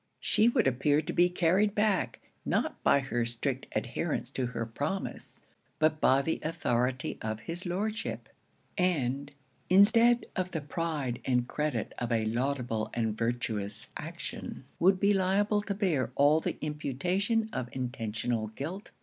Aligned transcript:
She 0.19 0.49
would 0.49 0.65
appear 0.65 1.03
to 1.03 1.13
be 1.13 1.29
carried 1.29 1.75
back, 1.75 2.21
not 2.43 2.81
by 2.81 3.01
her 3.01 3.23
strict 3.23 3.67
adherence 3.75 4.31
to 4.31 4.47
her 4.47 4.65
promise, 4.65 5.43
but 5.77 6.01
by 6.01 6.23
the 6.23 6.39
authority 6.41 7.19
of 7.21 7.41
his 7.41 7.67
Lordship; 7.67 8.27
and 8.79 9.31
instead 9.69 10.25
of 10.35 10.49
the 10.49 10.61
pride 10.61 11.21
and 11.23 11.47
credit 11.47 11.93
of 11.99 12.11
a 12.11 12.25
laudable 12.25 12.89
and 12.95 13.15
virtuous 13.15 13.91
action, 13.95 14.65
would 14.79 14.99
be 14.99 15.13
liable 15.13 15.61
to 15.61 15.75
bear 15.75 16.11
all 16.15 16.39
the 16.39 16.57
imputation 16.61 17.47
of 17.53 17.69
intentional 17.71 18.47
guilt. 18.47 18.89